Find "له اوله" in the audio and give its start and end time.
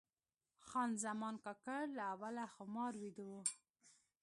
1.97-2.45